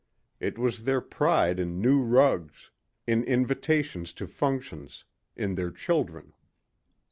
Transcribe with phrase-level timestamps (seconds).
[0.39, 2.71] It was their pride in new rugs,
[3.05, 6.33] in invitations to functions, in their children.